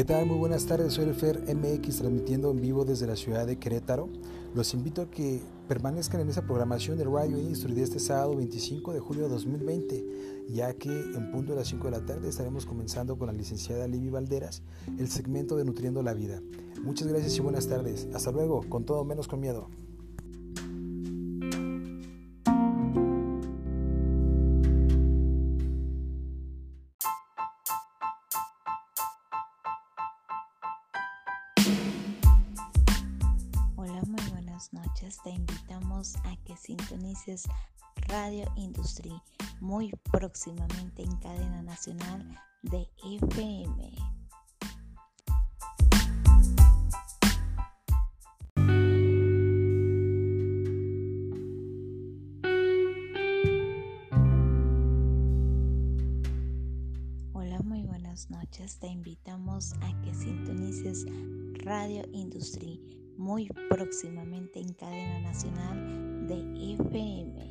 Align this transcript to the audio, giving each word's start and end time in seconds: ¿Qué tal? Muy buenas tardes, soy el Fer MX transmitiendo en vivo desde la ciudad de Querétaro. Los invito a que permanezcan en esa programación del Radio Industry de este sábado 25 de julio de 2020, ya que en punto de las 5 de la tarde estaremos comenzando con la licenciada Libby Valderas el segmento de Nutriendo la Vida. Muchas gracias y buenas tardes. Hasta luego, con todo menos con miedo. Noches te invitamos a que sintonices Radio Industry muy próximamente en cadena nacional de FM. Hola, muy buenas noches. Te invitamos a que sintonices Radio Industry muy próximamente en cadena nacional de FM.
¿Qué 0.00 0.06
tal? 0.06 0.24
Muy 0.24 0.38
buenas 0.38 0.64
tardes, 0.64 0.94
soy 0.94 1.04
el 1.04 1.14
Fer 1.14 1.42
MX 1.54 1.98
transmitiendo 1.98 2.50
en 2.50 2.58
vivo 2.62 2.86
desde 2.86 3.06
la 3.06 3.16
ciudad 3.16 3.46
de 3.46 3.58
Querétaro. 3.58 4.08
Los 4.54 4.72
invito 4.72 5.02
a 5.02 5.10
que 5.10 5.42
permanezcan 5.68 6.22
en 6.22 6.30
esa 6.30 6.46
programación 6.46 6.96
del 6.96 7.12
Radio 7.12 7.36
Industry 7.36 7.74
de 7.74 7.82
este 7.82 7.98
sábado 7.98 8.34
25 8.34 8.94
de 8.94 9.00
julio 9.00 9.24
de 9.24 9.28
2020, 9.28 10.46
ya 10.48 10.72
que 10.72 10.88
en 10.88 11.30
punto 11.30 11.52
de 11.52 11.58
las 11.58 11.68
5 11.68 11.84
de 11.84 11.90
la 11.90 12.06
tarde 12.06 12.30
estaremos 12.30 12.64
comenzando 12.64 13.18
con 13.18 13.26
la 13.26 13.34
licenciada 13.34 13.86
Libby 13.86 14.08
Valderas 14.08 14.62
el 14.98 15.10
segmento 15.10 15.54
de 15.58 15.66
Nutriendo 15.66 16.02
la 16.02 16.14
Vida. 16.14 16.40
Muchas 16.82 17.06
gracias 17.06 17.36
y 17.36 17.40
buenas 17.40 17.68
tardes. 17.68 18.08
Hasta 18.14 18.32
luego, 18.32 18.62
con 18.70 18.86
todo 18.86 19.04
menos 19.04 19.28
con 19.28 19.38
miedo. 19.38 19.68
Noches 34.72 35.18
te 35.22 35.30
invitamos 35.30 36.16
a 36.24 36.36
que 36.44 36.56
sintonices 36.56 37.48
Radio 38.08 38.50
Industry 38.56 39.12
muy 39.60 39.92
próximamente 40.10 41.02
en 41.02 41.16
cadena 41.16 41.62
nacional 41.62 42.38
de 42.62 42.88
FM. 43.04 43.92
Hola, 57.32 57.60
muy 57.64 57.82
buenas 57.82 58.30
noches. 58.30 58.78
Te 58.78 58.86
invitamos 58.86 59.74
a 59.74 60.00
que 60.02 60.14
sintonices 60.14 61.06
Radio 61.64 62.04
Industry 62.12 62.99
muy 63.20 63.48
próximamente 63.68 64.58
en 64.60 64.72
cadena 64.72 65.20
nacional 65.20 66.26
de 66.26 66.74
FM. 66.74 67.49